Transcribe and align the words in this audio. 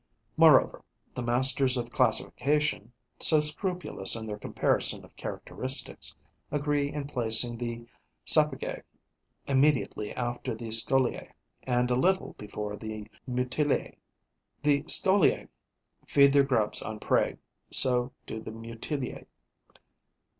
Moreover, 0.35 0.83
the 1.13 1.21
masters 1.21 1.77
of 1.77 1.91
classification, 1.91 2.91
so 3.19 3.39
scrupulous 3.39 4.15
in 4.15 4.25
their 4.25 4.39
comparison 4.39 5.05
of 5.05 5.15
characteristics, 5.15 6.15
agree 6.51 6.91
in 6.91 7.05
placing 7.05 7.55
the 7.59 7.85
Sapygae 8.25 8.81
immediately 9.45 10.11
after 10.15 10.55
the 10.55 10.71
Scoliae 10.71 11.31
and 11.61 11.91
a 11.91 11.95
little 11.95 12.33
before 12.39 12.75
the 12.77 13.05
Mutillae. 13.29 13.95
The 14.63 14.81
Scoliae 14.87 15.49
feed 16.07 16.33
their 16.33 16.41
grubs 16.45 16.81
on 16.81 16.99
prey; 16.99 17.37
so 17.69 18.11
do 18.25 18.41
the 18.41 18.49
Mutillae. 18.49 19.27